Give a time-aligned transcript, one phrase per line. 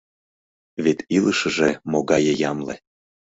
[0.83, 2.75] Вет илышыже могае ямле